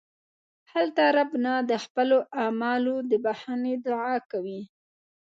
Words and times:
هلته 0.71 1.03
رب 1.17 1.31
نه 1.45 1.53
د 1.69 1.71
خپلو 1.83 2.17
اعمالو 2.43 2.95
د 3.09 3.11
بښنې 3.23 3.73
دعا 3.85 4.15
کوئ. 4.31 4.61